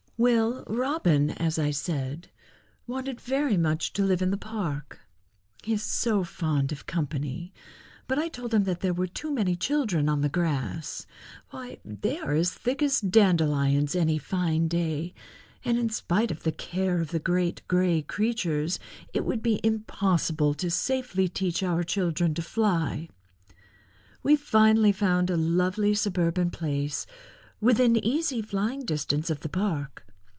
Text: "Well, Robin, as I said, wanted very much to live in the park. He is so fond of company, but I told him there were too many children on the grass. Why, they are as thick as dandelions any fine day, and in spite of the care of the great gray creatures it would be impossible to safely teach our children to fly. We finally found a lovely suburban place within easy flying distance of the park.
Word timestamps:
"Well, 0.21 0.63
Robin, 0.67 1.31
as 1.31 1.57
I 1.57 1.71
said, 1.71 2.29
wanted 2.85 3.19
very 3.19 3.57
much 3.57 3.91
to 3.93 4.03
live 4.03 4.21
in 4.21 4.29
the 4.29 4.37
park. 4.37 4.99
He 5.63 5.73
is 5.73 5.81
so 5.81 6.23
fond 6.23 6.71
of 6.71 6.85
company, 6.85 7.51
but 8.07 8.19
I 8.19 8.27
told 8.27 8.53
him 8.53 8.65
there 8.65 8.93
were 8.93 9.07
too 9.07 9.31
many 9.31 9.55
children 9.55 10.07
on 10.07 10.21
the 10.21 10.29
grass. 10.29 11.07
Why, 11.49 11.79
they 11.83 12.19
are 12.19 12.33
as 12.33 12.51
thick 12.53 12.83
as 12.83 13.01
dandelions 13.01 13.95
any 13.95 14.19
fine 14.19 14.67
day, 14.67 15.15
and 15.65 15.79
in 15.79 15.89
spite 15.89 16.29
of 16.29 16.43
the 16.43 16.51
care 16.51 17.01
of 17.01 17.09
the 17.09 17.17
great 17.17 17.63
gray 17.67 18.03
creatures 18.03 18.77
it 19.15 19.25
would 19.25 19.41
be 19.41 19.59
impossible 19.63 20.53
to 20.53 20.69
safely 20.69 21.29
teach 21.29 21.63
our 21.63 21.83
children 21.83 22.35
to 22.35 22.43
fly. 22.43 23.09
We 24.21 24.35
finally 24.35 24.91
found 24.91 25.31
a 25.31 25.35
lovely 25.35 25.95
suburban 25.95 26.51
place 26.51 27.07
within 27.59 27.95
easy 27.95 28.43
flying 28.43 28.85
distance 28.85 29.31
of 29.31 29.39
the 29.39 29.49
park. 29.49 30.05